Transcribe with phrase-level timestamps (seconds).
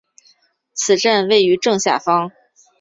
[0.73, 2.31] 此站位于正下方。